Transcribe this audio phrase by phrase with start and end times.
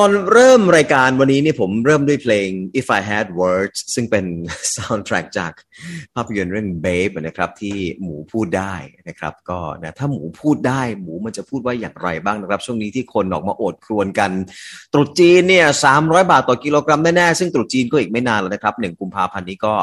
[0.00, 2.48] ตอนเริ่มรายการวันนี้นี่ผมเริ่มด้วยเพลง
[2.80, 4.24] If I Had Words ซึ่งเป็น
[4.76, 5.52] soundtrack จาก
[6.14, 8.74] ภาพยนตร์เรื่อง Babe นะครับ ที่หมูพูดได้
[9.08, 14.30] นะครับ ก็นะถ้าหมูพูดได้หมูมันจะพูดว่าอย่างไรบ้างนะครับ ช่วงนี้ที่คนออกมาโอดครวนกัน
[14.92, 16.00] ตรุษจีนเนี่ยสาม
[16.30, 19.74] บาทต่อกิโลกรัมแน่ๆ ซึ่งตรุษจีนก็อีกไม่นานแล้วนะครับหนึ่งกุมภาพันธ์นี้ก็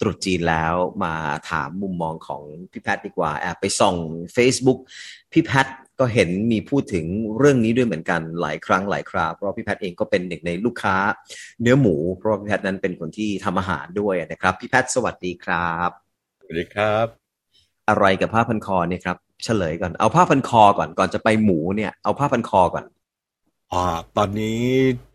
[0.00, 1.14] ตรุษจีนแล้วมา
[1.50, 3.96] ถามมุมมองของพี่แพทย์ดีกว่าแอบไปส่อง
[4.36, 4.78] Facebook
[5.32, 7.06] พี่แพทย์ก็เห็นมีพูดถึง
[7.38, 10.96] เรื่องนี้ด้วยเหมือนกันหลายครั้งหลายคราเพราะพี่แพทย์เองก็เป็นหนึ่งในลูกค้า
[11.60, 15.90] เนื้อหมูเพราะพี่แพทย์นั้นเป็นคนที่ทำอาหารด้วยนะครับ พี่แพทย์สวัสดีครับ
[16.40, 17.06] สวัสดีครับ
[17.88, 22.84] อะไรกับผ้าพันคอเนี่ยครับเฉลยก่อนเอาผ้าพันคอก่อนก่อนจะไปหมูเนี่ยเอาผ้าพันคอก่อน
[23.72, 23.82] อ๋อ
[24.16, 24.62] ตอนนี้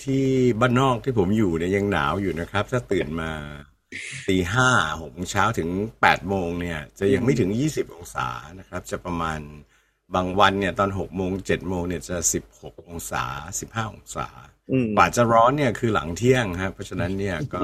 [0.04, 0.26] ที่
[0.60, 3.32] บ้านนอกที่ผมอยู่เนี่ยยังหนาวอยู่นะครับ ถ้าตื่นมา
[4.28, 4.70] ตีห้า
[5.02, 5.70] หกเช้าถึง
[6.02, 9.40] แปดโมงเนี่ย จะยังไม่ถึงยี่สิบองศานะครับ จะประมาณ
[10.16, 13.24] บางวันเนี่ยตอนหกโมงเจ็ดโมงเนี่ยจะสิบหกองศา
[13.60, 14.28] สิบห้าองศา
[14.98, 17.64] กว่าจะร้อนเนี่ยคือหลังเที่ยงครับเพราะฉะนั้นเนี่ยก็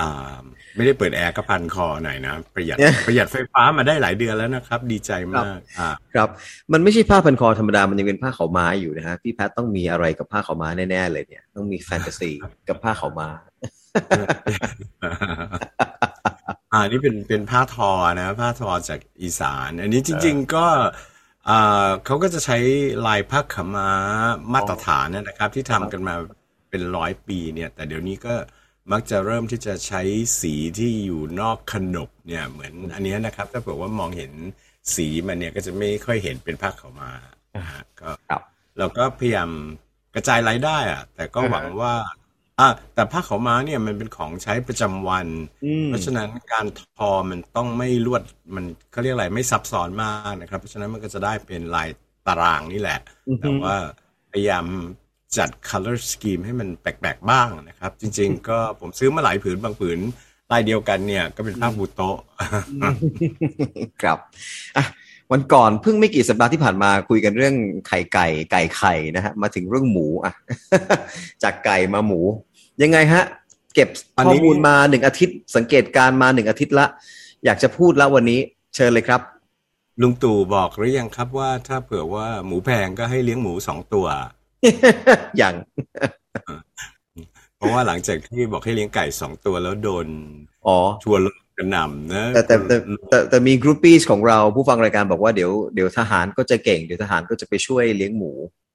[0.00, 0.42] อ่า
[0.76, 5.44] ไม่ได้เปิดแอร์ก็พันคอหน่อยนะประหยัดประหยัดไฟฟ้ามาได้หลายเดือนแล้วนะครับ ดีใจมาก
[5.78, 6.28] อ่าครับ
[6.72, 12.32] มันไม่ใช่ผ้าพันคอธรรมดามันยังเป็นผ้าขาวม้าอยู่นะฮะพี่แพทต้องมีอะไรกับผ้าขาวม้าแน่ๆเลยเนี่ย ต้องมีแฟนตาซี
[12.68, 13.28] กับผ้าขาวม้า
[16.72, 22.58] อ่านี่เป็นเป็นผ้าทอนะ ผ้าทอจากอีสาน อันนี้จริง ๆ ก็เขาก็จะใช้
[23.06, 23.88] ลายผ้าขม้า
[24.52, 26.14] มาตรฐานนะครับ ที่ทำกันมา
[26.70, 28.34] เป็นร้อยปีเนี่ย แต่เดี๋ยวนี้ก็
[28.92, 30.02] มักจะเริ่มที่จะใช้
[30.40, 34.32] สีที่อยู่นอกขนบเนี่ยเหมือนอันนี้นะครับ ถ้าเผื่อว่ามองเห็น
[34.94, 37.10] สีมันเนี่ยก็จะไม่ค่อยเห็นเป็นผ้าขาวม้า
[38.00, 38.10] ก็
[38.78, 39.50] เราก็พยายาม
[40.14, 41.92] กระจายรายได้อะแต่ก็หวังว่า
[42.62, 45.28] อะแต่ผ้าขาวม้าเนี่ยมันเป็นของใช้ประจำวัน
[45.86, 48.22] เพราะฉะนั้นการทอมันต้องไม่ลวด
[48.54, 51.88] มันเขาเรียกอะไรไม่ซับซ้อนมากนะครับ เพราะฉะนั้นมันก็จะได้เป็นลาย
[52.26, 52.98] ตารางนี่แหละ
[53.40, 53.74] แต่ว่า
[54.30, 54.66] พยายาม
[55.36, 59.98] จัด color scheme ให้มันแปลกๆบ้างนะครับ จริง ๆ ก็ผมซื้อมาหลายผืนบางผืน
[60.52, 62.00] ลายเดียวกันเนี่ยก็เป็นผ้าบูโต
[64.02, 64.18] ครับ
[64.76, 64.84] อะ
[65.32, 67.54] วันก่อนเพิ่งไม่กี่สัปดาห์ที่ผ่านมาคุยกันเรื่อง
[67.88, 70.32] ไข่ไก่ไก่ไข่นะฮะมาถึงเรื่องหมูอะ
[71.42, 72.20] จากไก่มาหมู
[72.82, 73.24] ยังไงฮะ
[73.74, 73.88] เก็บ
[74.26, 76.86] ข้อมูลมาหนึ่งอาทิตย์ สังเกตการมาหนึ่งอาทิตย์ละ
[77.44, 78.40] อยากจะพูดแล้ววันนี้
[78.74, 79.20] เชิญเลยครับ
[80.00, 84.06] ลุงตู่บอกหรือยังครับว่าถ้าเผื่อว่าหมูแพงก็ให้เลี้ยงหมูสองตัว
[85.38, 85.54] อย่าง
[87.56, 90.06] เพราะว่าหลังจากที่บอกให้เลี้ยงไก่สองตัวแล้วโดน
[90.66, 91.20] อ๋อชวน
[91.58, 92.76] กระหน่ำนะแต่แต่แต่
[93.10, 98.32] แต่แต่มี groupie ของเราผู้ฟังรายการบอกว่าเดี๋ยวเดี๋ยวทหารก็จะเก่งเดี๋ยวทหารก็จะไปช่วยเลี้ยงหมู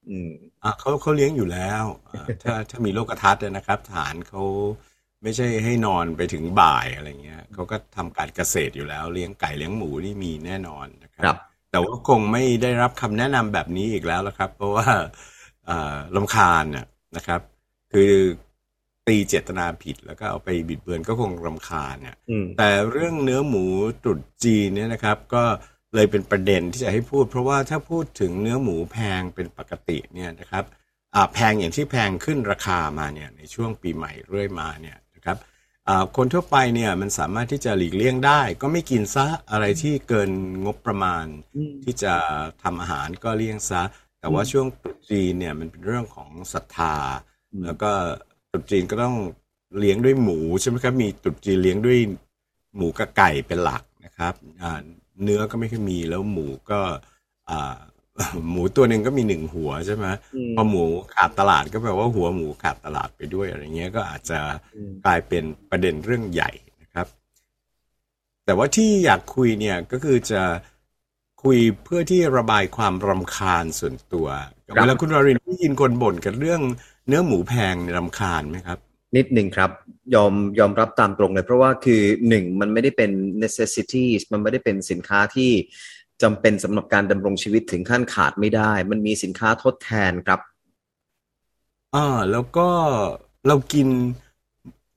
[0.09, 0.31] อืม
[0.63, 1.83] อะเขาเขาเลี้ยงอยู่แล้ว
[2.43, 4.43] ถ้าถ้ามีโลกทัศน์นะครับทหารเขา
[5.23, 11.35] ไม่ใช่ให้นอนไปถึงบ่ายอะไรเงี้ยเขาก็ทำการเกษตรอยู่แล้ว เลี้ยงไก่เลี้ยงหมูนี่มีแน่นอนนะครับ
[11.71, 14.87] แต่ว่าคงไม่ได้รับคำแนะนำแบบนี้อีกแล้วละครับ เพราะว่า
[16.15, 16.65] รำคาญ
[17.15, 17.41] นะครับ
[17.93, 18.13] คือ
[19.07, 22.17] ตีเจตนาผิดแล้วก็เอาไปบิดเบือนก็คงรำคาญเนี่ย
[22.57, 23.65] แต่เรื่องเนื้อหมู
[24.03, 25.43] ตรุษจีนเนี่ยนะครับ ก็
[25.95, 30.65] เลยเป็นประเด็นที่จะให้พูด เพราะว่าถ้าพูดถึงเนื้อหมูแพงเป็นปกติเนี่ยนะครับ
[31.33, 35.37] แพงอย่างที่แพงขึ้นราคามาเนี่ยในช่วงปีใหม่เรื่อยมาเนี่ยนะครับ
[36.15, 40.31] คนทั่วไปเนี่ยมันสามารถที่จะหลีกเลี่ยงได้ ก็ไม่กินซะอะไรที่เกิน
[40.65, 41.25] งบประมาณ
[41.83, 42.13] ที่จะ
[42.63, 43.81] ทำอาหารก็เลี่ยงซะ
[44.19, 46.95] แต่ว่าช่วงตรุษจีนเนี่ยมันเป็นเรื่องของศรัทธา
[47.65, 47.91] แล้วก็
[48.51, 49.15] ตุจีนก็ต้อง
[49.79, 51.99] เลี้ยงด้วยหมูใช่ไหมครับมีตุจีนเลี้ยงด้วย
[52.75, 54.33] หมูกับไก่เป็นหลักนะครับ
[55.23, 56.79] เนื้อก็ไม่ค่อยมีแล้วหมูก็
[58.51, 60.05] หมูตัวหนึ่งก็มีหนึ่งหัวใช่ไหม
[60.55, 60.83] พอหมู
[61.15, 64.39] ขาดตลาดก็แปลว่าหัวหมูขาดตลาดไปด้วยอะไรเงี้ยก็อาจจะ
[65.05, 66.51] กลายเป็นประเด็นเรื่องใหญ่
[66.81, 67.07] นะครับ
[68.45, 70.43] แต่ว่าที่อยากคุยเนี่ยก็คือจะ
[71.43, 74.27] คุยเพื่อที่ระบายความรำคาญส่วนตัว
[74.75, 76.61] เวลาคุณวารินได้ยินคนบ่นกันเรื่อง
[77.07, 78.79] เนื้อหมูแพงในรำคาญไหมครับ
[79.17, 79.71] นิดหนึ่งครับ
[80.15, 83.11] ยอมยอมรับตามตรงเลย เพราะว่าคือหนึ่งมันไม่ได้เป็น
[83.43, 85.51] necessities มันไม่ได้เป็นสินค้าที่
[86.21, 90.39] จำเป็นสำหรับการดำรงชีวิตถึงขั้นขาดไม่ได้ มันมีสินค้าทดแทนครับ
[91.95, 92.69] อ่าแล้วก็
[93.47, 93.87] เรากิน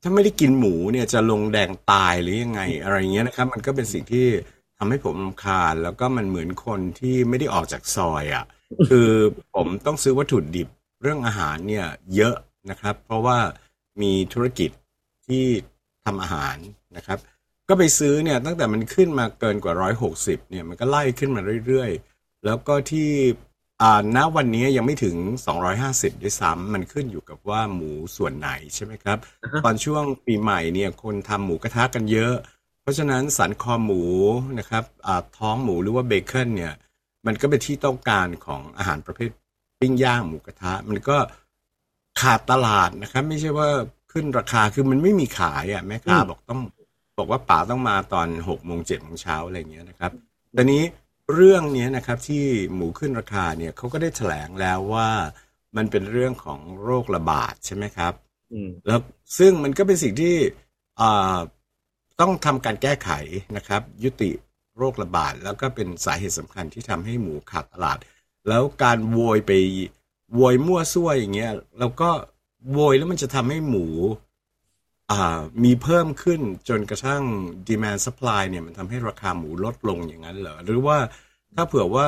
[0.02, 4.26] ถ้าไม่ได้กินหมูเนี่ยจะลงแดงตายหรือยังไงอะไรเงี้ยนะครับ มันก็เป็นสิ่งที่
[4.78, 8.44] ทำให้ผมรำคาญแล้วก็มันเหมือนคนที่ไม่ได้ออกจากซอยอะ่ะ
[8.88, 9.08] คือ
[9.55, 10.69] ผมต้องซื้อวัตถุดิบ
[11.02, 11.87] เรื่องอาหารเนี่ย
[12.17, 12.34] เยอะ
[12.70, 13.38] นะครับ เพราะว่า
[14.02, 14.70] มีธุรกิจ
[15.26, 15.44] ที่
[16.04, 16.56] ทำอาหาร
[16.96, 17.19] นะครับ
[17.69, 23.10] ก็ไปซื้อเนี่ยตั้งแต่มันขึ้นมาเกินกว่าร้อยหกสิบเนี่ยมันก็ไล่ขึ้นมาเรื่อยๆ แล้วก็ที่
[23.82, 25.16] อ่าณวันนี้ยังไม่ถึง
[25.70, 29.19] 250ด้วยซ้ำมันขึ้นอยู่กับว่าหมูส่วนไหนใช่ไหมครับ
[29.64, 32.34] ตอนช่วงปีใหม่เนี่ยคนทำหมูกระทะกันเยอะ
[32.82, 34.02] เพราะฉะนั้นสันคอหมู
[34.58, 34.84] นะครับ
[35.38, 36.75] ท้องหมูหรือว่าเบคอนเนี่ย
[37.26, 39.31] มันก็เป็นที่ต้องการของอาหารประเภท
[39.81, 41.16] ปิ้งย่างหมูกระทะ มันก็
[42.20, 43.68] ขาดตลาดนะครับ ไม่ใช่ว่า
[44.12, 46.60] ขึ้นราคาคือมันไม่มีขายอะแม่ค้าบอกต้อง
[47.18, 50.12] บอกว่าป๋าต้องมาตอนหกโมงเจ็ดโมงเช้าอะไรเงี้ยนะครับ
[50.52, 50.82] แต่นี้
[51.34, 55.08] เรื่องนี้นะครับที่หมูขึ้นราคาเนี่ยเขาก็ได้แถลงแล้วว่า
[55.76, 58.12] มันเป็นเรื่องของโรคระบาดใช่ไหมครับ
[58.86, 59.00] แล้ว
[59.38, 60.34] ซึ่งมันก็เป็นสิ่งที่
[62.20, 63.10] ต้องทำการแก้ไข
[63.56, 64.30] นะครับ ยุติ
[64.78, 67.98] โรคระบาด แล้วก็เป็นสาเหตุสำคัญที่ทำให้หมูขาดตลาด
[68.48, 69.52] แล้วการโวยไป
[70.35, 72.11] โวยมั่วซั่วอย่างเงี้ยแล้วก็
[72.73, 73.87] โวยแล้วมันจะทำให้หมู
[75.65, 77.23] มีเพิ่มขึ้นจนกระทั่ง
[77.69, 80.97] demand supply เนี่ยมันทำให้ราคาหมูลดลงอย่างนั้นเหรอหรือว่า
[81.55, 82.06] ถ้าเผื่อว่า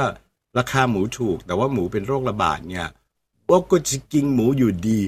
[0.59, 2.87] ราคาหมูถูก แต่ว่าหมูเป็นโรคระบาดเนี่ย
[3.49, 5.01] อ้วก็จะกินหมูอยู่ดี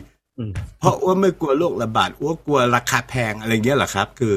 [0.79, 4.35] เพราะอ้วไม่กลัวโรคระบาดอ้วกลัวราคาแพงอะไรเงี้ยเหรอครับ คือ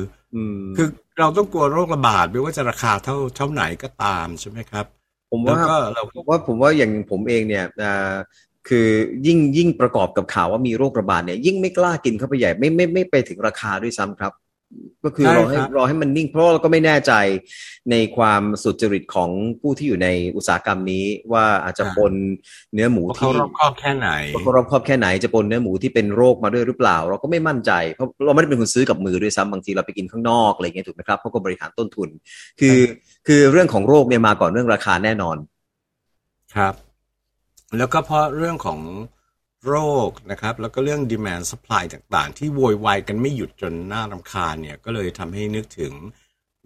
[0.76, 0.88] คือ
[1.20, 4.86] เราต้องกลัวโรคระบาดไม่ว่าจะราคาเท่าเท่าไหนก็ตามใช่ไหมครับ
[5.32, 5.56] ผมว่า
[5.94, 7.66] เราผมว่าผมว่าอย่างผมเองเนี่ย
[8.70, 8.88] คือ
[9.28, 14.34] ยิ่งยิ่งประกอบกับข่าวว่ามีโรคระบาดเนี่ยยิ่งไม่กล้ากินเข้าไปใหญ่ไม่ไม่ไม่ไปถึงราคาด้วยซ้ำครับ
[15.04, 17.14] ก็คือรอให้รอให้มันนิ่งเพราะเราก็ไม่แน่ใจ
[17.92, 19.30] ในความสุจริตของ
[19.62, 22.14] ผู้ที่อยู่ในอุตสาหกรรมนี้ ว่าอาจจะปน
[22.74, 32.10] เนื้อหมูที่เขารอบครอบแค่ไหนเขารอบครอบแค่ไหนจะปนเนื้อหมูที่เป็นโรคมาด้วยหรือเปล่า เราก็ไม่มั่นใจเพราะเราไม่ได้เป็นคนซื้อกับมือด้วยซ้ำบางทีเราไปกินข้างนอกอะไรเงี้ยถูกไหมครับเขาก็บริหารต้นทุน
[32.60, 32.78] คือ
[33.28, 35.38] คือเรื่องของโรคเนี่ยมาก่อนเรื่องราคาแน่นอน
[36.56, 36.74] ครับ
[37.78, 38.80] แล้วก็เพราะเรื่องของ
[39.68, 39.76] โร
[40.08, 45.94] คนะครับ แล้วก็เรื่อง demand supply ต่างๆ ที่โวยวายกันไม่หยุดจนน่ารำคาญเนี่ย ก็เลยทำให้นึกถึง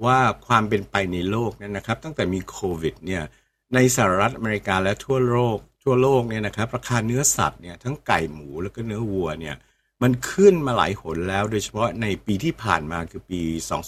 [0.06, 3.24] ว่าความเป็นไปในโลกเนี่ยนะครับ ตั้งแต่มีโควิดเนี่ย
[3.74, 9.56] ในสหรัฐอเมริกาและทั่วโลก ทั่วโลกเนี่ยนะครับ ราคาเนื้อสัตว์เนี่ยทั้งไก่หมูแล้วก็เนื้อวัวเนี่ย
[10.02, 13.42] มันขึ้นมาหลายหนแล้ว โดยเฉพาะในปีที่ผ่านมาคือปี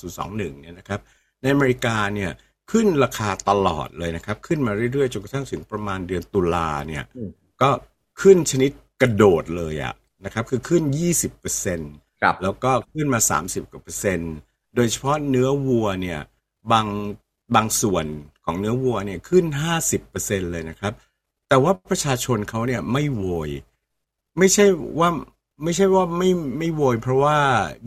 [0.07, 1.01] 2021เนี่ยนะครับ
[1.42, 2.31] ในอเมริกาเนี่ย
[2.71, 7.04] ขึ้นราคาตลอดเลยนะครับ ขึ้นมาเรื่อยๆจนกระทั่งถึงประมาณเดือนตุลาเนี่ย
[7.62, 7.69] ก็
[8.21, 8.71] ขึ้นชนิด
[9.01, 9.94] กระโดดเลยอะ
[10.25, 10.83] นะครับคือขึ้น
[11.13, 11.94] 20เปอร์เซ็นต์
[12.44, 14.33] แล้วก็ขึ้นมา 30กว่าเปอร์เซ็นต์
[14.75, 16.19] โดยเฉพาะเนื้อวัวเนี่ย
[16.71, 16.88] บาง
[17.56, 18.06] บางส่วน
[18.45, 19.45] ของเนื้อวัวเนี่ยขึ้น
[19.77, 20.94] 50เปอร์เซ็นเลยนะครับ
[21.50, 23.50] แต่ว่าประชาชนเขาเนี่ยไม่โวย
[24.38, 24.65] ไม่ใช่
[25.00, 25.10] ว่า
[25.63, 27.38] ไม่ใช่ว่าไม่ไม่โวยเพราะว่า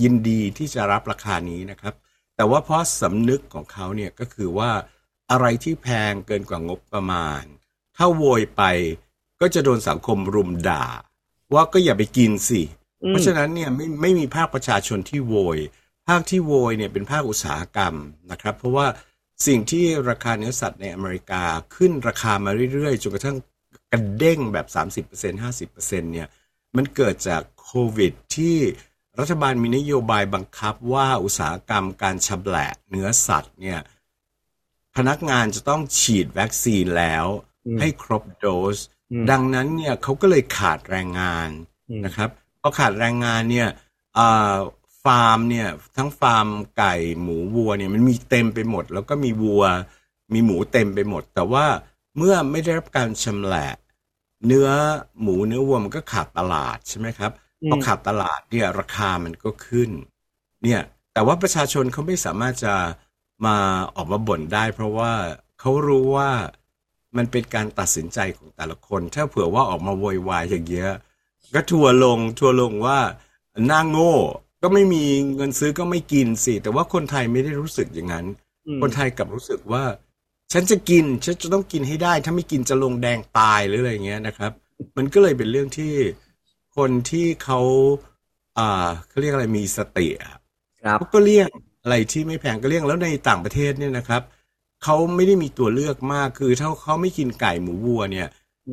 [0.03, 1.95] ยินดีที่จะรับราคานี้นะครับ
[2.37, 4.71] แต่ว่าเพราะสำนึกของเขาเนี่ยก็คือว่า
[5.31, 7.43] อะไรที่แพงเกินกว่างบประมาณ
[7.97, 8.63] ถ้าโวยไป
[9.41, 10.87] ก็จะโดนสังคมรุมด่า
[11.55, 12.63] ว่าก็อย่าไปกินสิ
[13.09, 15.59] เพราะฉะนั้นเนี่ยไม่ไม่มีภาคประชาชนที่โวย
[16.09, 17.95] ภาคที่โวยเนี่ยเป็นภาคอุตสาหกรรม
[18.31, 18.87] นะครับ เพราะว่า
[19.47, 21.43] สิ่งที่ราคาเนื้อสัตว์ในอเมริกา
[21.75, 23.39] ขึ้นราคามาเรื่อยๆจนกระทั่ง
[23.93, 24.67] กระเด้งแบบ
[25.05, 26.29] 30% 50%เนี่ย
[26.77, 28.57] มันเกิดจากโควิดที่
[29.19, 33.81] รัฐบาลมีนโยบายบังคับว่าอุตสาหกรรมการชำแหละเนื้อสัตว์เนี่ย
[34.97, 37.27] พนักงานจะต้องฉีดวัคซีนแล้ว
[37.81, 38.47] ให้ครบโด
[38.77, 38.79] ส
[39.31, 41.49] ดังนั้นเนี่ยเขาก็เลยขาดแรงงาน
[42.05, 42.31] นะครับ
[42.61, 43.69] พอขาดแรงงานเนี่ย
[45.05, 46.47] ฟาร์มเนี่ยทั้งฟาร์ม
[46.79, 49.65] ไก่หมูวัวเนี่ยมันมีเต็มไปหมด แล้วก็มีวัว
[50.35, 51.67] มีหมูเต็มไปหมด แต่ว่า
[52.17, 53.69] เมื่อไม่ได้รับการชำแหละ
[54.47, 54.69] เนื้อ
[55.21, 57.33] หมูเนื้อวัวมันก็ขาดตลาดใช่ไหมครับ
[57.71, 59.91] พอขาดตลาดเนี่ยราคามันก็ขึ้น
[60.65, 60.81] เนี่ย
[61.13, 62.75] แต่ว่าประชาชนเขาไม่สามารถจะ
[63.47, 63.57] มา
[63.97, 65.13] ออกมาบ่นได้ เพราะว่า
[65.61, 66.31] เขารู้ว่า
[67.17, 70.91] มันเป็นการตัดสินใจของแต่ละคน ถ้าเผื่อว่าออกมาโวยวายอย่างเงี้ย
[71.55, 72.99] ก็ทัวลงทัวลงว่า
[73.67, 74.15] หน้าโง่
[74.63, 75.05] ก็ไม่มี
[75.35, 78.27] เงินซื้อก็ไม่กินสิ แต่ว่าคนไทยไม่ได้รู้สึกอย่างนั้น
[78.83, 79.85] คนไทยกลับรู้สึกว่า
[80.53, 84.53] ฉันจะกิน ฉันจะต้องกินให้ได้ ถ้าไม่กินจะลงแดงตายหรืออะไรเงี้ยนะครับ
[84.97, 85.93] มันก็เลยเป็นเรื่องที่
[86.77, 87.61] คนที่เขา
[88.59, 90.31] อ่าเขาเรียกอะไรมีสติอะ
[90.83, 91.49] ครับก็เลี่ยง
[91.83, 94.23] อะไรที่ไม่แพงก็เลี่ยงแล้วในต่างประเทศเนี่ยนะครับ
[94.85, 98.29] เขาไม่ได้มีตัวเลือกมากคือถ้าเขาไม่กินไก่หมูวัวเนี่ย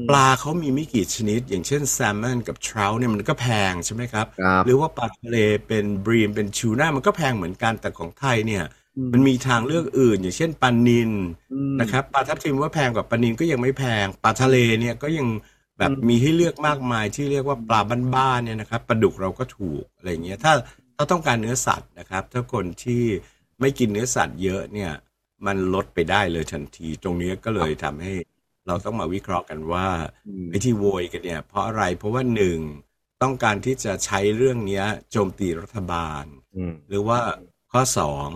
[0.10, 8.64] ปลาเขามีไม่กี่ชนิด อย่างเช่นแซลมอนกับทราเนี่ยมันก็แพงใช่ไหมครับรบหรือว่าปลาทะเลเป็นบรีมเป็นชูน่ามันก็แพงเหมือนกันแต่ของไทยเนี่ย
[9.12, 11.12] มันมีทางเลือกอื่น อย่างเช่นปลานิน
[11.82, 15.28] นะครับปลาทับทิมว่าแพงกว่าปลานินก็ยังไม่แพงปลาทะเลเนี่ยก็ยัง
[15.80, 17.82] แบบมีให้เลือกมากมายที่เรียกว่าปลา
[18.16, 20.54] บ้านๆเนี่ยนะครับปลาดุกเราก็ถูกอะไรเงี้ยถ้า
[20.96, 23.04] ถ้าต้องการเนื้อสัตว์นะครับ ถ้าคนที่
[23.60, 24.92] ไม่กินเนื้อสัตว์เยอะเนี่ย
[25.46, 28.14] มันลดไปได้เลยทันที ตรงนี้ก็เลยทำให้
[28.68, 29.88] เราต้องมาวิเคราะห์กันว่า
[30.50, 32.60] ไอ้ที่โวยกันเนี่ย เพราะอะไรเพราะว่าหนึ่ง
[33.22, 36.24] ต้องการที่จะใช้เรื่องเนี้ยโจมตีรัฐบาล
[36.90, 37.20] หรือว่า
[37.72, 38.28] ข้อสอง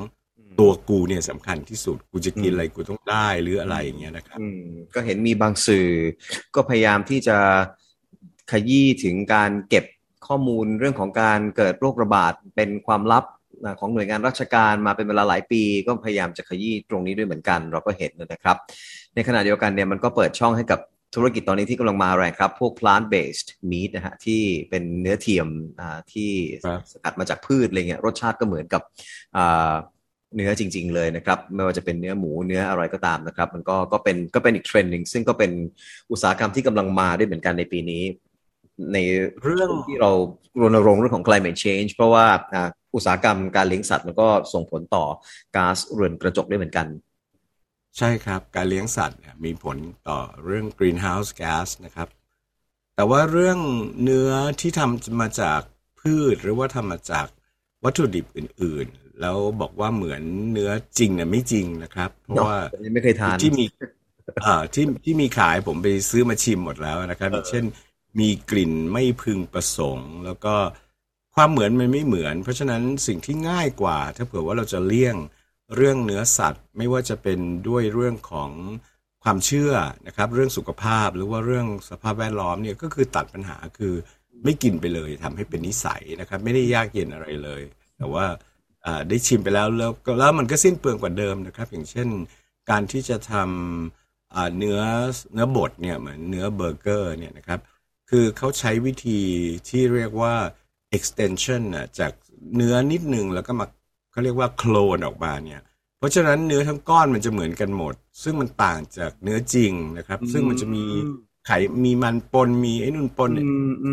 [0.60, 4.40] ตัวกูเนี่ยสำคัญที่สุดกูจะกินอะไรกูต้องได้หรืออะไรอย่างเงี้ยนะครับ
[4.96, 5.90] ก็เห็นมีบางสื่อ
[6.56, 7.38] ก็พยายามที่จะ
[8.52, 9.86] ขยี้ถึงการเก็บ
[10.28, 13.24] ข้อมูลเรื่องของการเกิดโรคระบาดเป็นความลับ
[13.80, 18.58] ของหน่วยงานราชการมาเป็นเวลาหลายปี ก็พยายามจะขยี้ตรงนี้ด้วยเหมือนกัน เราก็เห็นนะครับ
[19.16, 20.80] ในขณะเดียวกันเนี่ยมันก็เปิดช่องให้กับ
[21.16, 25.48] ธุรกิจตอนนี้ที่กำลังมาแรงครับ พวก plant based meat นะฮะที่เป็นเนื้อเทียม
[26.14, 26.32] ที่
[26.92, 28.82] สกัดมาจากพืชอะไรเงี้ยรสชาติก็เหมือนกับ
[30.38, 35.52] เนื้อจริง ๆ เลยนะครับ ไม่ว่าจะเป็นเนื้อหมูเนื้ออะไรก็ตามนะครับ มันก็ก็เป็นก็เป็นอีกเทรนด์หนึ่งซึ่งก็เป็น
[36.12, 38.04] อุตสาหกรรมที่กำลังมาด้วยเหมือนกันในปีนี้
[38.94, 38.98] ใน
[39.42, 40.12] เรื่องที่เรา
[40.62, 42.26] รณรงค์เรื่องของ climate change เพราะว่า
[42.96, 45.06] อุตสาหกรรมการเลี้ยงสัตว์มันก็ส่งผลต่อ
[45.56, 46.88] ก๊าซเรือนกระจกได้เหมือนกัน
[47.98, 49.78] ใช่ครับ การเลี้ยงสัตว์มีผล
[50.08, 52.08] ต่อเรื่อง greenhouse gas นะครับ
[52.96, 53.60] แต่ว่าเรื่อง
[54.04, 55.60] เนื้อที่ทำมาจาก
[56.00, 57.28] พืชหรือว่าทำมาจาก
[57.84, 58.88] วัตถุดิบอื่น
[59.22, 62.58] แล้วบอกว่าเหมือนเนื้อจริงเนี่ยไม่จริงนะครับ เพราะว่า
[62.94, 63.66] ไม่เคยทานที่มี
[64.46, 67.64] อ่าที่ที่มีขายผมไปซื้อมาชิมหมดแล้วนะครับเช่น
[68.20, 70.56] มีกลิ่นไม่พึงประสงค์ แล้วก็
[71.36, 75.16] ความเหมือนมันไม่เหมือน เพราะฉะนั้นสิ่งที่ง่ายกว่า ถ้าเผื่อว่าเราจะเลี่ยง
[75.76, 78.52] เรื่องเนื้อสัตว์ ไม่ว่าจะเป็นด้วยเรื่องของ
[79.24, 79.74] ความเชื่อ
[80.08, 83.94] นะครับ เรื่องสุขภาพหรือว่าเรื่องสภาพแวดล้อมเนี่ยก็คือตัดปัญหาคือ
[84.44, 87.62] ไม่กินไปเลยทำให้เป็นนิสัยนะครับ ไม่ได้ยากเย็นอะไรเลย
[87.98, 88.26] แต่ว่า
[89.10, 92.08] ได้ชิมไปแล้วแล้วแล้วมันก็สิ้นเปลืองกว่าเดิมนะครับ อย่างเช่น
[92.70, 94.80] การที่จะทำเนื้อ
[95.34, 97.60] เนื้อบดเนี่ยเหมือนเนื้อเบอร์เกอร์เนี่ยนะครับ
[98.10, 99.22] คือเขาใช้วิธี
[99.70, 100.34] ที่เรียกว่า
[100.98, 102.12] extension น่ะจาก
[102.56, 103.66] เนื้อนิดนึงแล้วก็มา
[104.12, 105.62] เขาเรียกว่าโคลนออกมาเนี่ย
[105.98, 110.86] เพราะฉะนั้นเนื้อทั้งก้อนมันจะเหมือนกันหมด ซึ่งมันต่างจากเนื้อจริงนะครับ ซึ่งมันจะมี
[111.48, 111.52] ไข
[111.86, 113.32] มีมันปนมีไอ้นุ่นปน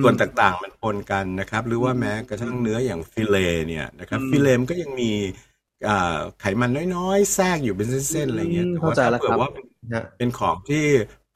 [0.03, 3.37] ส่วนต่างๆ มันปนกันนะครับ หรือว่าแม้กระทั่งเนื้ออย่างฟิเล
[3.69, 5.11] เนี่ยนะครับ ฟิเลมก็ยังมี
[6.41, 9.51] ไขมันน้อยๆแทรกอยู่เป็นเส้นๆอะไรเงี้ยเข้าใจแล้วครับว่า
[10.19, 10.85] เป็นของที่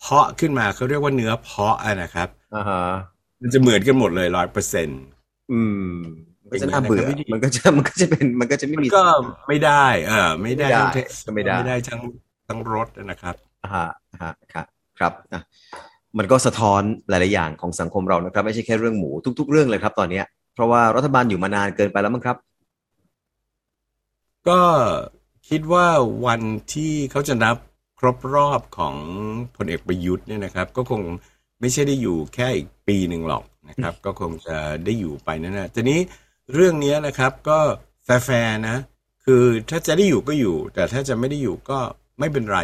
[0.00, 2.82] เพาะขึ้นมาเขาเรียกว่าเนื้อเพาะนะครับอ่าฮะ
[3.42, 5.02] มันจะเหมือนกันหมดเลยร้อยเปอร์เซ็นต์
[5.52, 5.84] อืม
[6.50, 9.04] ก็จะน่าเบื่อมันก็จะมันก็จะเป็นมันก็จะไม่มีก็
[9.48, 10.68] ไม่ได้ เออ ไม่ได้
[11.26, 12.00] ก็ไม่ได้ไม่ได้ทั้ง
[12.48, 13.34] ทั้งรถนะครับ
[13.64, 14.66] อ่าฮะครับ
[14.98, 15.40] ครับอะ
[16.18, 20.22] มันก็สะท้อนหลาย ๆ อย่างของสังคมเรานะครับ ไม่ใช่แค่เรื่องหมูทุก ๆ เรื่องเลยครับ ตอนนี้
[20.54, 22.36] เพราะว่ารัฐบาลอยู่มานานเกินไปแล้วมั้งครับ
[24.48, 24.60] ก็
[25.48, 25.86] คิดว่า
[26.26, 26.42] วัน
[26.74, 27.56] ที่เขาจะนับ
[27.98, 28.96] ครบรอบของ
[29.56, 31.02] พลเอกประยุทธ์เนี่ยนะครับ ก็คง
[31.60, 36.00] ไม่ใช่ได้อยู่แค่อีกปีหนึ่งหรอกนะครับ ก็คงจะได้อยู่ไปนั่นแหละทีนี้
[36.54, 37.58] เรื่องนี้นะครับก็
[38.04, 38.76] แฟร์นะ
[39.24, 41.78] คือถ้าจะได้อยู่ก็อยู่ แต่ถ้าจะไม่ได้อยู่ก็
[42.18, 42.60] ไม่เป็นไร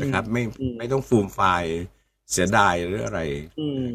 [0.00, 0.42] นะครับ ไม่
[0.78, 1.72] ไม่ต้องฟูมไฟล์
[2.30, 3.20] เสียดายหรืออะไร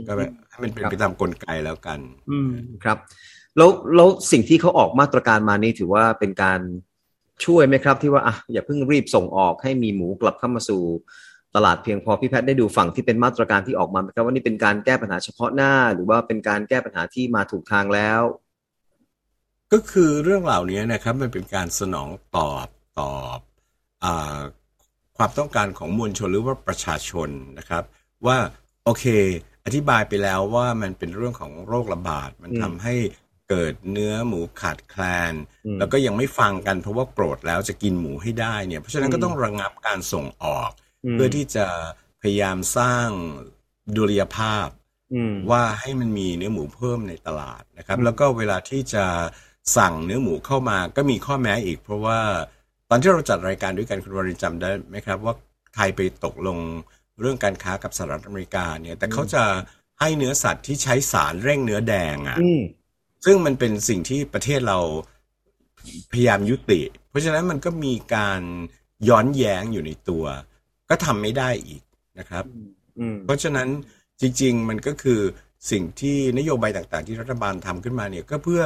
[0.07, 2.00] ก็แบบให้มันเป็นไปตามกลไกแล้วกัน
[2.31, 2.51] อืม
[2.84, 2.98] ครับ
[3.57, 6.60] แล้วแล้วสิ่งที่เขาออกมาตรการมานี่ถือว่าเป็นการ
[7.46, 10.81] ช่วยไหมครับ ที่ว่าอะอย่าเพิ่งรีบส่งออกให้มีหมูกลับเข้ามาสู่
[11.55, 18.22] ตลาดเพียงพอพี่แพทย์ได้ดูฝั่งที่เป็นมาตรการที่ออกมาไหมครับว่านี่เป็นการแก้ปัญหาเฉพาะหน้า หรือว่าเป็นการแก้ปัญหาที่มาถูกทางแล้ว
[19.74, 22.67] ก็คือเรื่องเหล่านี้นะครับ มันเป็นการสนองตอบ
[23.00, 23.39] ตอบ
[24.03, 24.05] อ
[25.17, 27.29] ความต้องการของมวลชนหรือว่าประชาชน
[27.60, 27.84] นะครับ
[28.25, 28.38] ว่า
[28.86, 29.05] โอเค
[29.65, 32.95] อธิบายไปแล้วว่ามันเป็นเรื่องของโรคระบาด มันทำให้
[33.50, 35.33] เกิดเนื้อหมูขาดแคลน
[35.79, 40.69] แล้วก็ยังไม่ฟังกันเพราะว่าโกรธแล้วจะกินหมูให้ได้เนี่ย เพราะฉะนั้นก็ต้องระงงับการส่งออก
[41.12, 41.65] เพื่อที่จะ
[42.21, 43.09] พยายามสร้าง
[43.95, 44.67] ดุลยภาพ
[45.51, 49.05] ว่าให้มันมีเนื้อหมูเพิ่มในตลาดนะครับ แล้วก็เวลาที่จะ
[49.77, 52.19] สั่งเนื้อหมูเข้ามาก็มีข้อแม้อีก เพราะว่า
[52.89, 55.33] ตอนที่เราจัดรายการด้วยกันคุณวรินจำได้ไหมครับ ว่า
[55.75, 56.57] ไทยไปตกลง
[57.21, 59.43] เรื่องการค้ากับสหรัฐอเมริกาเนี่ย แต่เขาจะ
[60.00, 62.39] ให้เนื้อสัตว์ที่ใช้สารเร่งเนื้อแดงอะ่ะ
[63.25, 64.79] ซึ่งมันเป็นสิ่งที่ประเทศเรา
[66.12, 68.41] พยายามยุติ เพราะฉะนั้นมันก็มีการ
[69.09, 70.25] ย้อนแย้งอยู่ในตัว
[70.89, 71.81] ก็ทำไม่ได้อีก
[72.19, 72.45] นะครับ
[73.25, 73.67] เพราะฉะนั้น
[74.21, 75.19] จริง ๆ มันก็คือ
[75.71, 78.62] สิ่งที่นโยบายต่างๆ ที่รัฐบาลทำขึ้นมาเนี่ย ก็เพื่อ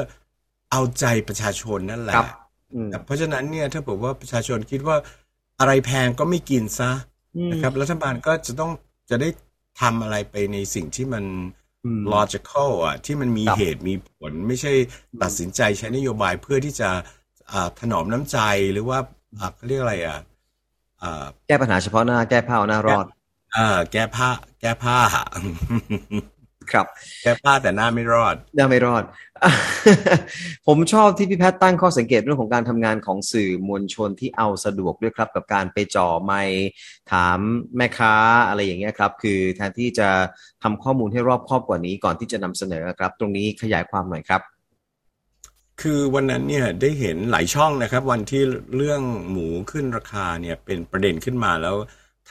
[0.72, 2.16] เอาใจประชาชนนั่นแหละ
[3.06, 4.98] เพราะฉะนั้นเนี่ยถ้าบอกว่าประชาชนคิดว่า
[5.60, 6.92] อะไรแพงก็ไม่กินซะ
[7.52, 8.72] นะครับรัฐบาลก็จะต้อง
[9.10, 9.30] จะได้
[9.82, 11.26] ทำอะไรไปในสิ่งที่มัน
[12.14, 14.74] logical อะที่มันมีเหตุมีผลไม่ใช่
[15.24, 16.90] ตัดสินใจใช้นโยบายเพื่อที่จะ
[17.80, 18.38] ถนอมน้ำใจ
[18.74, 19.00] หรือว่า
[19.56, 20.20] เขาเรียกอะไรอะ
[21.48, 23.06] แก้ปัญหาเฉพาะหน้า แก้ผ้าหน้ารอด
[23.56, 24.30] อ่าแก้ผ้า
[24.62, 24.98] แก้ผ้า
[26.72, 26.86] ครับ
[27.24, 29.04] แก้ผ้าแต่หน้าไม่รอดหน้าไม่รอด
[30.68, 36.34] ผมชอบที่พี่แพทย์ตั้งข้อสังเกตเรื่องของการทำงานของสื่อมวลชนที่เอาสะดวกด้วยครับ กับการไปจ่อไม
[37.12, 37.38] ถาม
[37.78, 38.14] แม่ค้า
[38.48, 40.10] อะไรอย่างเงี้ยครับ คือแทนที่จะ
[40.64, 44.42] ทำข้อมูลให้รอบครอบกว่านี้ก่อนที่จะนำเสนอครับ ตรงนี้ขยายความหน่อยครับ
[45.82, 48.44] คือวันนั้นเนี่ยได้เห็นหลายช่องนะครับ วันที่
[48.76, 49.02] เรื่อง
[49.32, 51.76] หมูขึ้นราคาเนี่ยเป็นประเด็นขึ้นมาแล้ว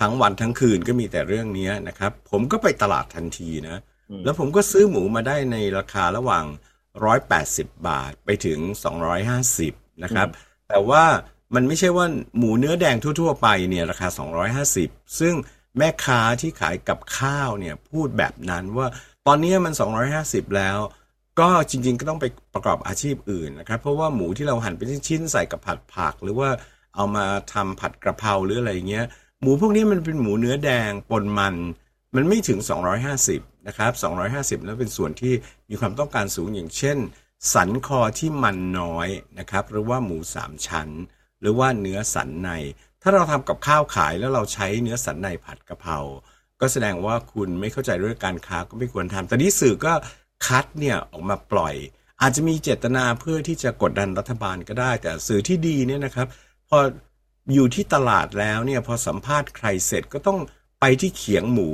[0.00, 3.76] ทั้งวันทั้งคืนก็มีแต่เรื่องนี้นะครับ ผมก็ไปตลาดทันทีนะ
[4.24, 6.44] แล้วผมก็ซื้อหมูมาได้ในราคาระหว่าง
[7.20, 8.58] 180 บาทไปถึง
[9.30, 10.28] 250 นะครับ
[10.68, 11.04] แต่ว่า
[11.54, 12.06] มันไม่ใช่ว่า
[12.38, 14.08] หมูเนื้อแดงทั่ว ๆ ไปเนี่ยราคา
[14.64, 15.34] 250 ซึ่ง
[15.78, 18.86] แม่ค้าที่ขายกับข้าวเนี่ยพูดแบบนั้นว่า
[19.26, 19.72] ตอนนี้มัน
[20.14, 20.78] 250 แล้ว
[21.40, 26.48] ก็จริง ๆ ก็ต้องไปประกอบอาชีพอื่นนะครับ เพราะว่าหมูที่เราหั่นเป็นชิ้นๆใส่กับผัดผัก หรือว่า
[26.96, 29.06] เอามาทำผัดกระเพราหรืออะไรเงี้ย
[29.40, 31.54] หมูพวกนี้มันเป็นหมูเนื้อแดงปนมัน
[32.14, 32.58] มันไม่ถึง
[33.06, 33.92] 250 นะครับ
[34.60, 35.34] 250 แล้วเป็นส่วนที่
[35.68, 36.98] มีความต้องการสูงอย่างเช่น
[37.54, 40.88] สันคอที่มันน้อยนะครับ หรือว่าหมูสามชั้น
[41.40, 42.50] หรือว่าเนื้อสันใน
[43.02, 45.98] ถ้าเราทำกับข้าวขายแล้วเราใช้เนื้อสันในผัดกะเพรา
[46.60, 49.92] ก็แสดงว่าคุณไม่เข้าใจเรื่องการค้าก็ไม่ควรทำแต่นี่สื่อก็
[50.46, 51.74] คัดเนี่ยออกมาปล่อย
[52.20, 56.28] อาจจะมีเจตนาเพื่อที่จะกดดันรัฐบาลก็ได้ แต่สื่อที่ดีเนี่ยนะครับ
[56.68, 56.78] พอ
[57.54, 60.38] อยู่ที่ตลาดแล้วเนี่ยพอสัมภาษณ์ใครเสร็จก็ต้อง
[60.80, 61.70] ไปที่เขียงหมู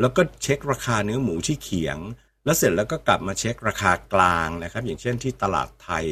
[0.00, 1.98] แล้วก็เช็คราคาเนื้อหมูที่เขียง
[2.44, 6.06] แล้วเสร็จแล้วก็กลับมาเช็คราคากลางนะครับ อย่างเช่นที่ตลาดไทย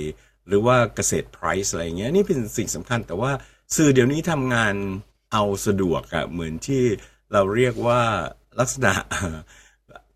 [0.47, 3.33] หรือว่าเกษตรไพรซ์อะไรเงี้ยนี่เป็นสิ่งสำคัญ แต่ว่า
[3.77, 4.75] สื่อเดี๋ยวนี้ทำงาน
[5.33, 6.83] เอาสะดวกอะเหมือนที่
[7.33, 8.03] เราเรียกว่า
[8.61, 8.93] ลักษณะ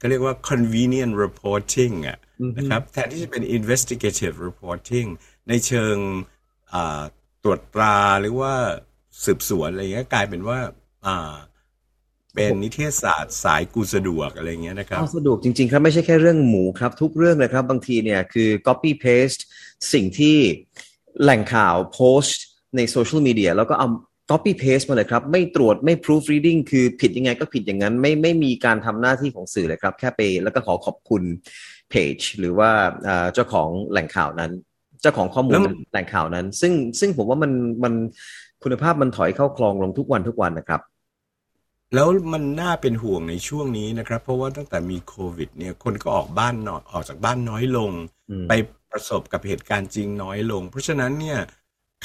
[0.00, 2.18] ก็เรียกว่า convenient reporting อะ
[2.58, 5.08] นะครับแทนที่จะเป็น investigative reporting
[5.48, 5.96] ในเชิง
[7.42, 8.52] ตรวจตราหรือว่า
[9.24, 10.58] สืบสวนอะไรเงี้ยกลายเป็นว่า
[11.06, 11.34] อ่า
[12.36, 19.40] เป็นนิเทศศาสตร์สายกูสะดวกอะไรเงี้ยนะครับสะดวกจริงๆครับไม่ใช่แค่เรื่องหมูครับ ทุกเรื่องเลยครับ บางทีเนี่ยคือ copy paste
[19.92, 20.36] สิ่งที่
[21.22, 22.42] แหล่งข่าวโพสต์
[22.76, 23.88] ในโซเชียลมีเดียแล้วก็เอา
[24.30, 31.22] copy paste มาเลยครับ ไม่ตรวจไม่ proof reading คือผิดยังไงก็ผิดอย่างนั้น ไม่ไม่มีการทำหน้าที่ของสื่อเลยครับ แค่ไปแล้วก็ขอขอบคุณ
[31.90, 32.70] เพจหรือว่า
[33.34, 34.52] เจ้าของแหล่งข่าวนั้น
[35.02, 35.54] เจ้าของข้อมูล
[35.92, 37.52] แหล่งข่าวนั้น ซึ่งซึ่งผมว่ามัน
[37.84, 37.94] มัน
[38.62, 40.80] คุณภาพมันถอยเข้าคลองลงทุกวันทุกวันนะครับ
[41.94, 47.90] แล้วมันน่าเป็นห่วงในช่วงนี้นะครับ เพราะว่าตั้งแต่มีโควิด เนี่ย คนก็ออกบ้านนออกจากบ้านน้อยลง
[48.48, 48.52] ไป
[48.90, 51.38] ประสบกับเหตุการณ์จริงน้อยลง เพราะฉะนั้นเนี่ย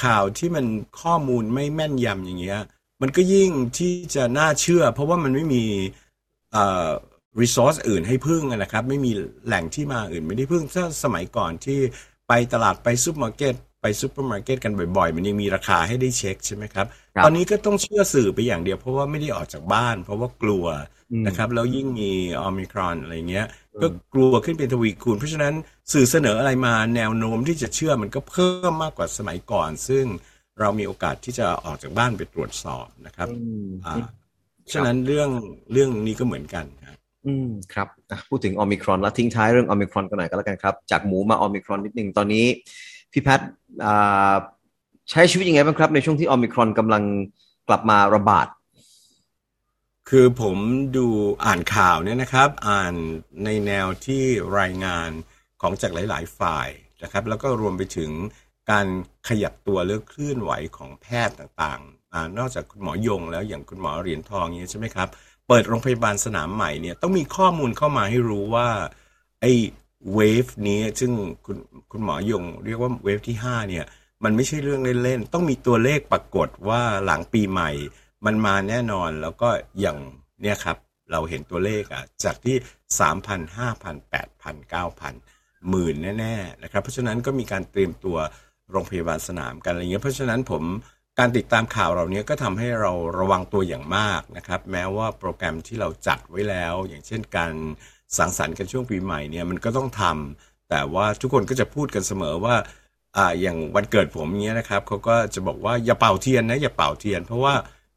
[0.04, 0.66] ข่าวที่มัน
[1.02, 2.60] ข้อมูลไม่แม่นยำอย่างเงี้ย
[3.02, 5.64] มันก็ยิ่งที่จะน่าเชื่อ เพราะว่ามันไม่มี
[6.52, 6.90] เอ่อ
[7.42, 9.12] resource อื่นให้พึ่งนะครับ ไม่มี
[9.46, 11.80] แหล่งที่มาอื่นให้ได้พึ่งถ้าสมัยก่อนที่
[12.28, 16.86] ไปตลาดไปซูเปอร์มาร์เก็ต ไปซูเปอร์มาร์เก็ตกันบ่อยๆ มันยังมีราคาให้ได้เช็คใช่ไหมครับ
[17.26, 20.66] ตอนนี้ก็ต้องเชื่อสื่อไปอย่างเดียวเพราะว่าไม่ได้ออกจากบ้าน เพราะว่ากลัว
[21.28, 23.48] นะครับแล้วยิ่งมีโอมิครอนอะไรเงี้ย
[23.82, 25.54] ก็กลัวขึ้นเป็นทวีคูณ เพราะฉะนั้น
[25.94, 30.06] สื่อเสนออะไรมาแนวโน้มที่จะเชื่อมันก็เพิ่มมากกว่าสมัยก่อน ซึ่ง
[30.60, 33.28] เรามีโอกาสที่จะออกจากบ้านไปตรวจสอบนะครับ
[33.86, 33.96] อ่า
[34.74, 35.30] ฉะนั้นเรื่อง
[35.74, 37.88] เรื่องนี้ก็เหมือนกันครับอืมครับ
[38.30, 42.46] พูดถึงออมิครอนแล้วทิ้งท้ายเรื่องออมิครอนกันหน่อยก็แล้วกันครับ จากหมูมาออมิครอนนิดนึงตอนนี้
[43.12, 43.42] พี่แพท
[45.10, 47.04] ใช้ชีวิตยังไงบ้างครับ ในช่วงที่ออมิครอนกำลัง
[47.68, 48.48] กลับมาระบาด
[50.10, 50.58] คือผม
[50.98, 51.08] ดู
[51.46, 52.94] อ่านข่าวเนี่ยนะครับ อ่าน
[53.46, 54.24] ในแนวที่
[54.60, 55.10] รายงาน
[55.62, 56.68] ของจากหลาย ๆ ฝ่าย
[57.04, 58.12] นะครับ แล้วก็รวมไปถึง
[58.72, 58.88] การ
[59.30, 65.08] ขยับตัวเลือกเคลื่อนไหวของแพทย์ต่างๆ นอกจากคุณหมอยงแล้วอย่างคุณหมอเหรียญทองนี้ใช่ไหมครับ
[65.48, 68.68] เปิดโรงพยาบาลสนามใหม่เนี่ยต้องมีข้อมูลเข้ามาให้รู้ว่า
[69.42, 69.52] ไอ้
[70.14, 71.12] เวฟนี้ซึ่ง
[71.46, 71.58] คุณ
[71.92, 73.86] คุณหมอยงเรียกว่าเวฟที่ห้าเนี่ย
[74.24, 77.72] มันไม่ใช่เรื่องเล่นๆ ต้องมีตัวเลขปรากฏว่าหลังปีใหม่
[78.26, 79.98] มันมาแน่นอนแล้วก็อย่าง
[80.42, 80.78] เนี่ยครับ
[81.12, 82.56] เราเห็นตัวเลขอะจากที่
[83.00, 85.14] สามพันห้าพันแปดพันเก้าพัน
[85.70, 88.18] หมื่นแน่ๆนะครับ เพราะฉะนั้นก็มีการเตรียมตัว
[88.72, 90.64] โรงพยาบาลสนามกันอะไรเงี้ยเพราะฉะนั้นผม
[91.20, 97.54] การติดตามข่าวเรานี้ก็ทำให้เราระวังตัวอย่างมากนะครับ แม้ว่าโปรแกรมที่เราจัดไว้แล้ว อย่างเช่นการ
[98.18, 102.56] สังสรรค์กันช่วงปีใหม่เนี่ยมันก็ต้องทำแต่ว่าทุกคนก็จะพูดกันเสมอว่า
[103.18, 107.54] อ่าอย่างวันเกิดผมเงี้ยนะครับเขาก็จะบอกว่าอย่าเป่าเทียนนะอย่าเป่าเทียน เพราะว่า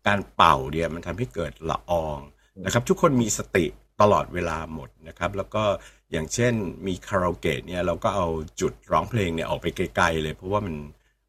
[0.06, 2.18] การเป่าเนี่ยมันทำให้เกิดละออง
[2.64, 3.66] นะครับ ทุกคนมีสติ
[4.00, 5.64] ตลอดเวลาหมดนะครับ แล้วก็
[6.12, 6.54] อย่างเช่น
[6.86, 8.26] มีคาราโอเกะเนี่ยเราก็เอา
[8.60, 10.74] จุดร้องเพลงเนี่ยออกไปไกลๆเลย เพราะว่ามัน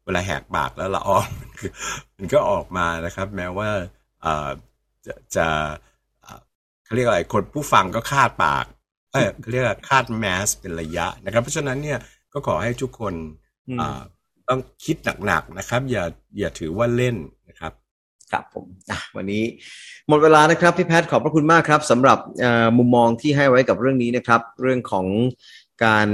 [0.04, 1.26] เวลาแหกปากแล้วละออง
[2.16, 3.68] มันก็ออกมานะครับ แม้ว่า
[5.06, 5.46] จะจะ
[6.84, 8.64] เขาเรียกอะไรคนผู้ฟังก็คาดปาก
[9.12, 11.98] เออเขาเรียกคาดแมสเป็นระยะนะครับ เพราะฉะนั้นเนี่ย
[12.32, 13.14] ก็ขอให้ทุกคน
[14.48, 16.04] ต้องคิดหนักๆนะครับ อย่า
[16.38, 17.16] อย่าถือว่าเล่น
[17.48, 17.72] นะครับ
[18.32, 18.66] ครับผม
[19.16, 19.44] วันนี้
[20.08, 22.18] หมดเวลานะครับพี่แพทย์ขอบพระคุณมากครับสำหรับ
[22.78, 25.06] มุมมองที่ให้ไว้กับเรื่องนี้นะครับ เรื่องของ
[25.84, 26.08] การ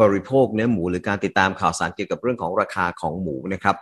[0.00, 3.76] บริโภคเนื้อหมูหรือการติดตามข่าวสารเกี่ยวกับเรื่องของราคาของหมูนะครับ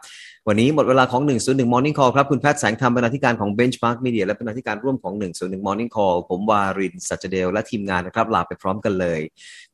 [0.48, 9.20] วันนี้หมดเวลาของ 101 Morning Call ครับ คุณแพทย์แสงธรรมบรรณาธิการของ Benchmark Media และบรรณาธิการร่วมของ 101 Morning Call ผมวารินสัจเดลและทีมงานนะครับ ลาไปพร้อมกันเลย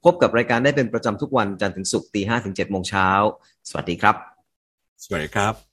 [0.05, 3.09] พบกับรายการได้เป็นประจำทุกวันจันทร์ถึงศุกร์ตี5ถึง7โมงเช้า
[3.69, 4.17] สวัสดีครับ
[5.05, 5.66] สวัสดีครับ